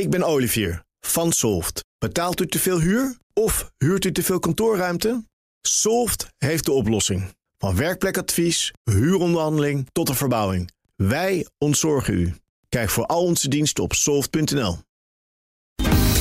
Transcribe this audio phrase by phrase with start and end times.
[0.00, 1.84] Ik ben Olivier van Solft.
[1.98, 5.24] Betaalt u te veel huur of huurt u te veel kantoorruimte?
[5.62, 7.34] Solft heeft de oplossing.
[7.58, 10.70] Van werkplekadvies, huuronderhandeling tot de verbouwing.
[10.96, 12.34] Wij ontzorgen u.
[12.68, 14.78] Kijk voor al onze diensten op soft.nl.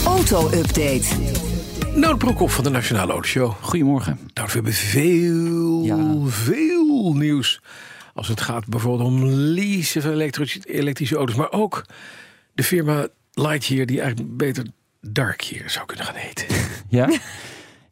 [0.05, 1.05] Auto-update.
[1.95, 3.51] Nout Broekhoff van de Nationale Autoshow.
[3.61, 4.19] Goedemorgen.
[4.33, 6.15] Nou, we hebben veel, Ja.
[6.25, 7.61] veel nieuws.
[8.13, 11.35] Als het gaat bijvoorbeeld om leasen van elektrische, elektrische auto's.
[11.35, 11.85] Maar ook
[12.53, 14.65] de firma Lightyear, die eigenlijk beter
[15.01, 16.45] Darkyear zou kunnen gaan heten.
[16.89, 17.09] Ja?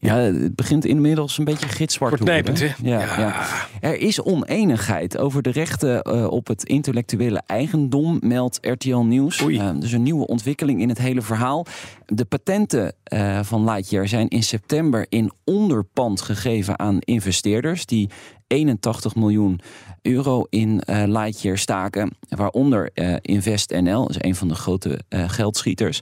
[0.01, 2.55] Ja, het begint inmiddels een beetje gitzwart te worden.
[2.55, 2.65] hè?
[2.89, 3.19] Ja, Ja.
[3.19, 3.45] ja.
[3.81, 9.41] Er is oneenigheid over de rechten eh, op het intellectuele eigendom, meldt RTL Nieuws.
[9.43, 9.57] Oei.
[9.57, 11.65] Eh, dus een nieuwe ontwikkeling in het hele verhaal.
[12.05, 18.09] De patenten eh, van Lightyear zijn in september in onderpand gegeven aan investeerders die
[18.47, 19.59] 81 miljoen
[20.01, 22.11] euro in Lightyear staken.
[22.29, 26.01] Waaronder eh, InvestNL, is een van de grote geldschieters.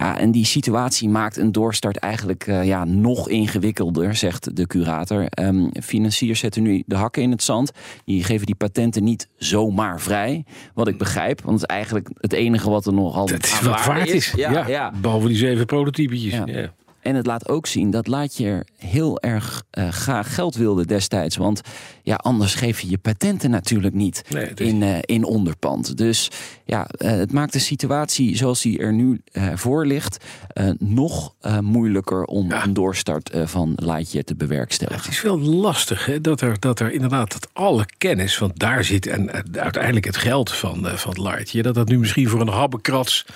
[0.00, 5.26] Ja, en die situatie maakt een doorstart eigenlijk eh, ja, nog ingewikkelder, zegt de curator.
[5.28, 7.72] Ehm, financiers zetten nu de hakken in het zand.
[8.04, 10.44] Die geven die patenten niet zomaar vrij.
[10.74, 13.60] Wat ik begrijp, want het is eigenlijk het enige wat er nog altijd Dat is
[13.60, 14.32] wat waard is.
[14.36, 14.92] Ja, ja.
[15.00, 16.32] Behalve die zeven prototypetjes.
[16.32, 16.72] Ja.
[17.06, 21.36] En het laat ook zien dat Lightyear heel erg eh, graag geld wilde destijds.
[21.36, 21.60] Want
[22.02, 25.96] ja, anders geef je je patenten natuurlijk niet Nee, het is- in, eh, in onderpand.
[25.96, 26.30] Dus
[26.64, 29.20] ja, eh, het maakt de situatie zoals die er nu
[29.54, 30.24] voor ligt...
[30.78, 32.64] nog moeilijker om Ja.
[32.64, 35.02] een doorstart van Lightyear te bewerkstelligen.
[35.02, 38.84] Het is wel lastig hè, dat, er, dat er inderdaad dat alle kennis, want daar
[38.84, 43.26] zit en, uiteindelijk het geld van, van Lightyear, dat dat nu misschien voor een habbekrats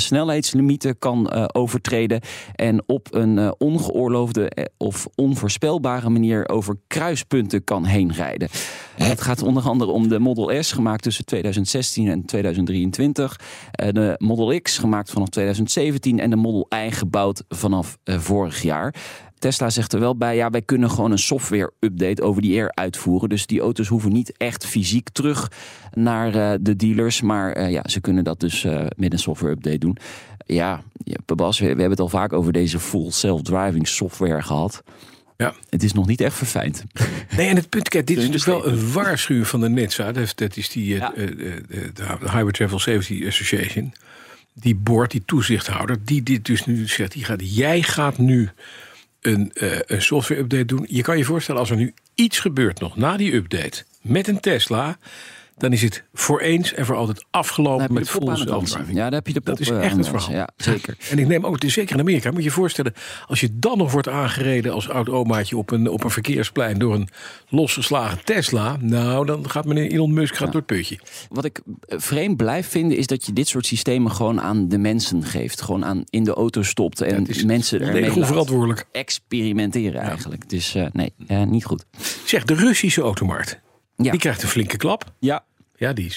[0.49, 2.21] snelheidslimieten kan eh, overtreden.
[2.55, 8.49] En op een eh, ongeoorloofde eh, of onvoorspelbare manier over kruispunten kan heen rijden.
[8.95, 13.39] Het gaat onder andere om de Model S, gemaakt tussen 2016 en 2023.
[13.71, 16.19] eh, De Model X, gemaakt vanaf 2017.
[16.19, 18.95] En de Model I, gebouwd vanaf vorig jaar.
[19.39, 23.29] Tesla zegt er wel bij, ja, wij kunnen gewoon een software-update over die Air uitvoeren.
[23.29, 25.51] Dus die auto's hoeven niet echt fysiek terug
[25.93, 27.21] naar eh, de dealers.
[27.21, 29.97] Maar eh, ja, ze kunnen dat dus eh, met een software-update doen.
[30.45, 34.83] Ja, we, we hebben het al vaak over deze full self-driving software gehad.
[35.37, 35.53] Ja.
[35.69, 36.83] Het is nog niet echt verfijnd.
[37.37, 40.11] Nee, en het punt, kijk, dit is natuurlijk wel een waarschuwing van de NHTSA.
[40.11, 41.13] Dat is, dat is die, eh, Ja.
[41.13, 41.63] eh, eh,
[41.93, 43.93] de Highway Travel Safety Association.
[44.53, 47.11] Die board, die toezichthouder, die dit dus nu zegt.
[47.11, 48.49] Die gaat, jij gaat nu
[49.21, 50.85] een, eh, een software-update doen.
[50.89, 54.39] Je kan je voorstellen, als er nu iets gebeurt nog na die update met een
[54.39, 54.97] Tesla...
[55.59, 58.97] dan is het voor eens en voor altijd afgelopen met full self-driving.
[58.97, 60.31] Ja, daar heb je de pop Dat is eh, echt het verhaal.
[60.31, 60.97] Ja, zeker.
[61.11, 62.93] En ik neem ook, zeker in Amerika, moet je je voorstellen...
[63.27, 66.79] als je dan nog wordt aangereden als oud omaatje op een, op een verkeersplein...
[66.79, 67.09] door een
[67.49, 68.77] losgeslagen Tesla...
[68.79, 70.99] nou, dan gaat meneer Elon Musk gaat door het putje.
[71.29, 74.77] Wat ik eh, vreemd blijf vinden is dat je dit soort systemen gewoon aan de
[74.77, 75.61] mensen geeft.
[75.61, 78.85] Gewoon aan in de auto stopt en is mensen ermee laat onverantwoordelijk.
[78.91, 80.49] experimenteren eigenlijk.
[80.49, 81.13] Dus eh, nee,
[81.45, 81.85] niet goed.
[82.25, 83.59] Zeg, de Russische automarkt,
[83.95, 84.11] Ja.
[84.11, 85.13] die krijgt een flinke klap.
[85.19, 85.43] Ja,
[85.79, 86.13] Ja, die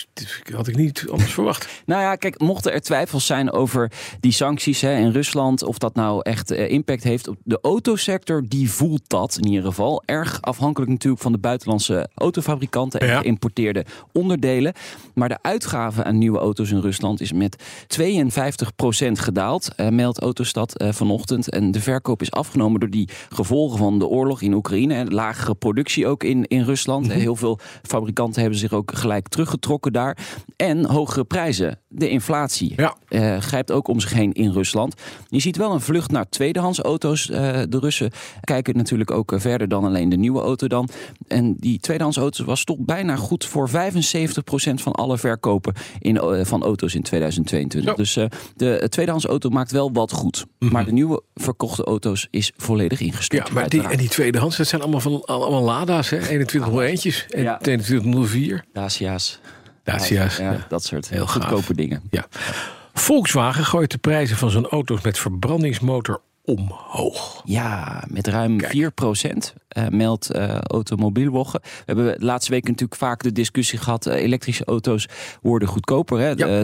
[0.54, 1.68] had ik niet anders verwacht.
[1.86, 5.94] Nou ja, kijk, mochten er twijfels zijn over die sancties hè, in Rusland, of dat
[5.94, 10.02] nou echt eh, impact heeft op de autosector, die voelt dat in ieder geval.
[10.06, 13.20] Erg afhankelijk natuurlijk van de buitenlandse autofabrikanten en Ja.
[13.20, 14.72] geïmporteerde onderdelen.
[15.14, 20.76] Maar de uitgave aan nieuwe auto's in Rusland is met 52% gedaald, eh, meldt Autostad
[20.76, 21.50] eh, vanochtend.
[21.50, 24.94] En de verkoop is afgenomen door die gevolgen van de oorlog in Oekraïne.
[24.94, 27.12] En lagere productie ook in, in Rusland.
[27.12, 29.28] Heel veel fabrikanten hebben zich ook gelijk
[29.60, 30.18] teruggetrokken daar.
[30.56, 32.94] En hogere prijzen de inflatie Ja.
[33.08, 34.94] eh, grijpt ook om zich heen in Rusland.
[35.28, 37.30] Je ziet wel een vlucht naar tweedehands auto's.
[37.30, 38.10] Eh, de Russen
[38.40, 40.88] kijken natuurlijk ook eh, verder dan alleen de nieuwe auto dan.
[41.28, 43.72] En die tweedehands auto's was toch bijna goed voor 75%
[44.82, 47.90] van alle verkopen in, van auto's in 2022.
[47.90, 47.94] Zo.
[47.96, 50.44] Dus de eh, tweedehands auto maakt wel wat goed.
[50.58, 53.48] Maar de nieuwe verkochte auto's is volledig ingestort.
[53.48, 56.18] Ja, maar die, en die tweedehands, dat zijn allemaal van allemaal Lada's, hè?
[56.18, 57.56] 2101'tjes en Ja.
[57.58, 58.64] 2104.
[58.72, 59.40] Dacia's.
[59.84, 60.36] Dacia's.
[60.36, 60.66] Ja, Ja.
[60.68, 61.32] dat soort Heel gaaf.
[61.44, 62.02] goedkope dingen.
[62.10, 62.26] Ja.
[62.94, 67.42] Volkswagen gooit de prijzen van zijn auto's met verbrandingsmotor omhoog.
[67.44, 68.70] Ja, met ruim Kijk.
[68.70, 69.54] 4 procent,
[69.90, 71.60] meldt eh Automobielwoggen.
[71.62, 74.06] We hebben de laatste week natuurlijk vaak de discussie gehad...
[74.06, 75.08] eh, elektrische auto's
[75.42, 76.18] worden goedkoper.
[76.18, 76.28] Hè?
[76.28, 76.46] Ja.
[76.46, 76.60] Eh,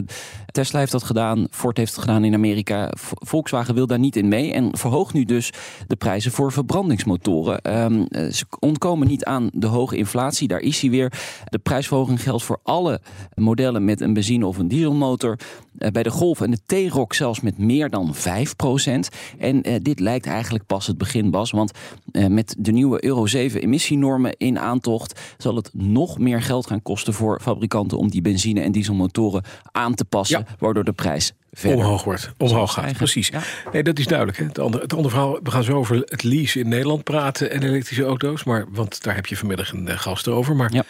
[0.46, 2.92] Tesla heeft dat gedaan, Ford heeft het gedaan in Amerika.
[3.14, 4.52] Volkswagen wil daar niet in mee...
[4.52, 5.52] en verhoogt nu dus
[5.86, 7.60] de prijzen voor verbrandingsmotoren.
[7.60, 11.12] Ehm, eh, ze ontkomen niet aan de hoge inflatie, daar is hij weer.
[11.44, 13.00] De prijsverhoging geldt voor alle
[13.34, 15.38] modellen met een benzine- of een dieselmotor...
[15.78, 18.18] Eh, bij de Golf en de T-Roc zelfs met meer dan 5%
[19.38, 21.50] En eh, dit lijkt eigenlijk pas het begin, Bas.
[21.50, 21.72] Want
[22.12, 25.20] eh, met de nieuwe Euro 7 emissienormen in aantocht...
[25.38, 27.98] zal het nog meer geld gaan kosten voor fabrikanten...
[27.98, 29.42] om die benzine- en dieselmotoren
[29.72, 30.46] aan te passen...
[30.58, 31.78] waardoor de prijs verder...
[31.78, 33.28] Omhoog wordt, omhoog gaat, precies.
[33.28, 33.42] Ja.
[33.72, 34.38] Nee, dat is duidelijk.
[34.38, 34.44] Hè?
[34.44, 37.62] Het, andere, het andere verhaal, we gaan zo over het leasen in Nederland praten en
[37.62, 38.44] elektrische auto's.
[38.44, 40.56] Maar, want daar heb je vanmiddag een eh, gast over.
[40.56, 40.84] Maar Ja.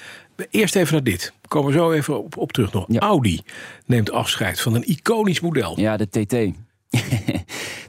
[0.50, 1.32] eerst even naar dit.
[1.48, 2.84] Komen we zo even op, op terug nog.
[2.88, 3.00] Ja.
[3.00, 3.40] Audi
[3.86, 5.80] neemt afscheid van een iconisch model.
[5.80, 6.34] Ja, de TT.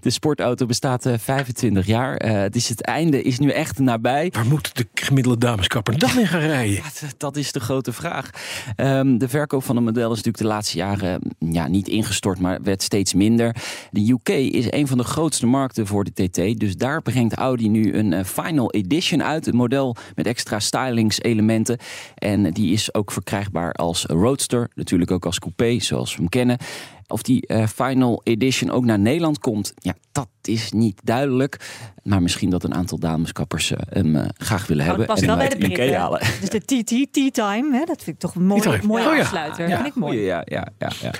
[0.01, 2.18] de sportauto bestaat eh, 25 jaar.
[2.18, 4.30] Eh, het, is het einde is nu echt nabij.
[4.34, 6.74] Waar moet de gemiddelde dameskapper dan in gaan rijden?
[6.74, 6.84] Ja,
[7.18, 8.30] dat is de grote vraag.
[8.75, 12.40] Ehm, de verkoop van een model is natuurlijk de laatste jaren mm, ja, niet ingestort,
[12.40, 13.56] maar werd steeds minder.
[13.92, 16.60] De UK is een van de grootste markten voor de TT.
[16.60, 19.48] Dus daar brengt Audi nu een eh, Final Edition uit.
[19.48, 21.78] Een model met extra stylingselementen.
[22.16, 24.69] En die is ook verkrijgbaar als Roadster.
[24.74, 26.57] Natuurlijk ook als coupé, zoals we hem kennen.
[27.10, 31.58] Of die eh, Final Edition ook naar Nederland komt, ja, dat is niet duidelijk.
[32.04, 35.08] Maar misschien dat een aantal dameskappers eh, hem eh, graag willen Nou, hebben.
[35.16, 35.96] past en wel bij de Britten.
[36.00, 36.20] halen.
[36.40, 39.22] Dus de TT, Tea Time, hè, dat vind ik toch een mooie, mooie Oh ja.
[39.22, 39.68] afsluiter.
[39.70, 40.20] Ja, vind ik mooi.
[40.20, 41.12] ja, ja, ja, ja.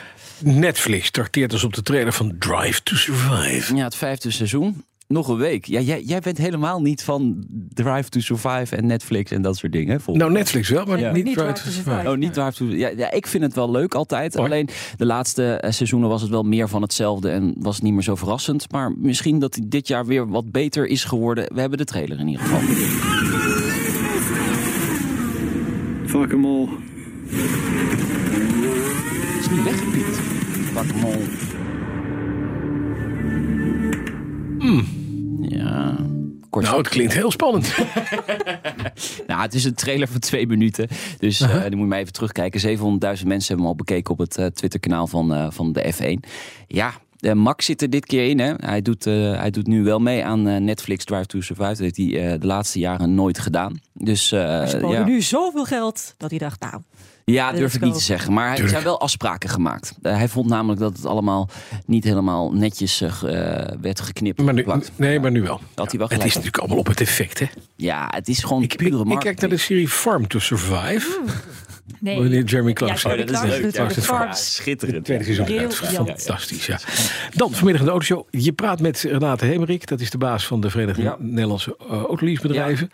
[0.44, 3.76] Netflix trakteert dus op de trailer van Drive to Survive.
[3.76, 4.84] Ja, het vijfde seizoen.
[5.14, 5.66] Nog een week.
[5.66, 9.72] Ja, jij, jij bent helemaal niet van Drive to Survive en Netflix en dat soort
[9.72, 10.02] dingen.
[10.02, 11.12] volgens Nou, Netflix wel, maar Ja.
[11.12, 11.84] niet Niet Drive to Survive.
[11.90, 12.10] Survive.
[12.10, 14.38] Oh, niet Drive to ja, ja, ik vind het wel leuk altijd.
[14.38, 17.94] Alleen de laatste eh, seizoenen was het wel meer van hetzelfde en was het niet
[17.94, 18.72] meer zo verrassend.
[18.72, 21.54] Maar misschien dat hij dit jaar weer wat beter is geworden.
[21.54, 22.60] We hebben de trailer in ieder geval.
[26.06, 26.68] Fuck them all.
[29.30, 30.16] Het is niet weggepiept.
[30.74, 31.22] Fuck hem all.
[34.60, 34.82] Ja.
[36.70, 37.74] Nou, het klinkt heel spannend.
[39.28, 40.88] Nou, het is een trailer van twee minuten.
[41.20, 42.78] Dus eh, die moet je maar even terugkijken.
[42.78, 46.30] 700.000 mensen hebben hem al bekeken op het eh, Twitter-kanaal van, eh, van de F1.
[46.68, 48.40] Ja, eh, Max zit er dit keer in.
[48.40, 48.54] Hè.
[48.58, 51.68] Hij, doet, eh, hij doet nu wel mee aan eh, Netflix Drive to Survive.
[51.68, 53.80] Dat heeft hij eh, de laatste jaren nooit gedaan.
[53.94, 56.82] Dus eh, Maar ze ja, nu zoveel geld dat hij dacht, nou,
[57.26, 58.34] ja, durf ik niet te zeggen.
[58.34, 58.74] Maar er Tuurlijk.
[58.74, 59.96] zijn wel afspraken gemaakt.
[60.02, 61.50] Hij vond namelijk dat het allemaal
[61.86, 63.00] niet helemaal netjes
[63.82, 64.42] werd geknipt.
[64.42, 65.60] Maar nu, nee, maar nu wel.
[65.76, 67.46] had hij wel het is natuurlijk allemaal op het effect, hè?
[67.76, 69.40] Ja, het is gewoon Ik, ik, pure ik kijk marketing.
[69.40, 71.20] naar de serie Farm to Survive.
[72.00, 72.44] Nee.
[72.44, 73.12] Jeremy Clarkson.
[73.12, 74.16] Ja, Jeremy Oh, dat is Clarkson leuk, ja.
[74.16, 74.56] Farms.
[74.56, 75.06] schitterend.
[75.06, 75.70] Tweede seizoen.
[75.70, 76.80] Fantastisch, ja.
[77.36, 78.28] Dan vanmiddag in de autoshow.
[78.30, 79.88] Je praat met Renate Hemerik.
[79.88, 81.16] Dat is de baas van de Verenigde Ja.
[81.20, 82.90] Nederlandse uh, autoleasebedrijven.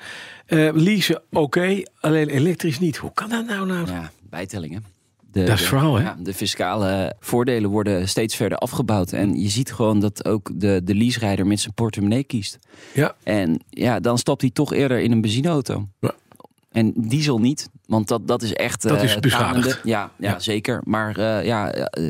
[0.45, 1.81] Eh leasen, oké.
[1.99, 2.97] alleen elektrisch niet.
[2.97, 3.87] Hoe kan dat nou nou?
[3.91, 4.83] Ja, bijtellingen.
[5.31, 6.03] De, Dat is het verhaal, hè?
[6.03, 9.11] ja, de fiscale voordelen worden steeds verder afgebouwd.
[9.11, 12.59] En je ziet gewoon dat ook de, de leaserijder met zijn portemonnee kiest.
[12.93, 13.15] Ja.
[13.23, 15.87] En ja, dan stapt hij toch eerder in een benzineauto.
[15.99, 16.13] Ja.
[16.75, 18.81] En diesel niet, want dat, dat is echt...
[18.81, 19.61] Dat eh, is beschadigd.
[19.63, 19.89] tanende.
[19.89, 20.39] Ja, ja, Ja.
[20.39, 20.81] zeker.
[20.85, 22.09] Maar eh, ja, eh,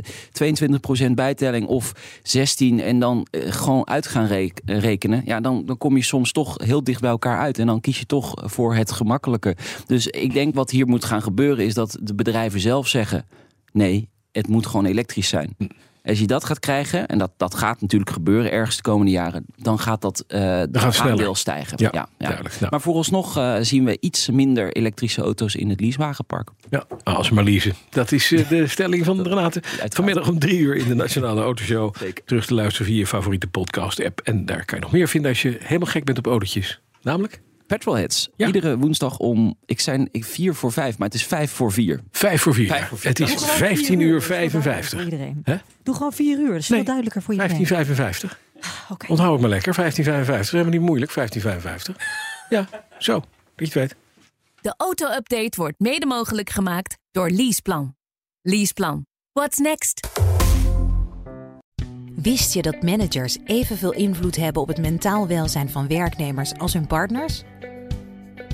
[1.10, 1.92] 22% bijtelling of
[2.24, 5.22] 16 en dan eh, gewoon uit gaan rek- rekenen.
[5.26, 7.60] Ja, dan, dan kom je soms toch heel dicht bij elkaar uit.
[7.60, 9.56] En dan kies je toch voor het gemakkelijke.
[9.86, 13.26] Dus ik denk wat hier moet gaan gebeuren is dat de bedrijven zelf zeggen...
[13.72, 15.56] nee, het moet gewoon elektrisch zijn.
[15.58, 15.66] Hm.
[16.06, 19.46] Als je dat gaat krijgen, en dat, dat gaat natuurlijk gebeuren ergens de komende jaren,
[19.56, 21.78] dan gaat dat uh, gaat aandeel stijgen.
[21.92, 22.60] Ja, duidelijk.
[22.60, 22.68] Nou.
[22.72, 26.50] Maar vooralsnog uh, zien we iets minder elektrische auto's in het leasewagenpark.
[26.70, 27.74] Ja, als maar leasen.
[27.90, 29.62] Dat is uh, de stelling van Renate.
[29.90, 31.96] Vanmiddag om drie uur in de Nationale Autoshow.
[31.98, 32.24] Zeker.
[32.26, 34.20] Terug te luisteren via je favoriete podcast-app.
[34.20, 36.82] En daar kan je nog meer vinden als je helemaal gek bent op autootjes.
[37.02, 37.42] Namelijk?
[37.68, 38.30] Petrolheads.
[38.36, 38.48] Ja.
[38.48, 42.04] Iedere woensdag om, ik zei ik vier voor vijf, maar het is vijf voor vier.
[42.12, 42.68] Vijf voor vier.
[42.68, 43.10] Vijf voor vier.
[43.10, 44.92] Het is Doe gewoon 15 vier uur dat is veel duidelijker 55.
[45.02, 45.42] Voor iedereen.
[45.44, 45.56] Hè?
[45.84, 47.58] Doe gewoon vier uur, dat is Nee, veel duidelijker voor iedereen.
[47.58, 48.40] 1555.
[48.90, 49.06] Oké.
[49.12, 49.74] Onthoud het maar lekker.
[49.74, 50.36] 1555.
[50.36, 51.14] Dat is helemaal niet moeilijk.
[51.14, 51.96] 1555.
[52.50, 52.68] Ja,
[52.98, 53.14] zo.
[53.14, 53.96] Dat je het weet.
[54.62, 57.96] De auto-update wordt mede mogelijk gemaakt door Leaseplan.
[58.42, 59.06] Leaseplan.
[59.32, 60.08] What's next?
[62.16, 66.88] Wist je dat managers evenveel invloed hebben op het mentaal welzijn van werknemers als hun
[66.88, 67.44] partners?